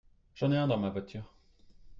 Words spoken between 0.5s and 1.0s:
ai un dans ma